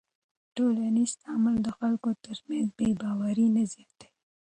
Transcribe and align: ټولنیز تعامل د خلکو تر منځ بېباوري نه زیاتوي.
ټولنیز 0.55 1.11
تعامل 1.21 1.55
د 1.63 1.67
خلکو 1.77 2.09
تر 2.25 2.37
منځ 2.49 2.65
بېباوري 2.79 3.47
نه 3.55 3.63
زیاتوي. 3.73 4.09